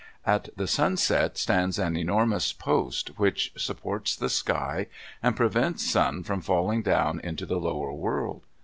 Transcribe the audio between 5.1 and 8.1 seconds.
and prevents Sun from falling down into the lower